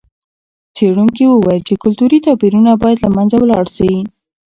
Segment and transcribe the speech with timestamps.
[0.75, 3.91] څېړونکي وویل چې کلتوري توپیرونه باید له منځه ولاړ سي.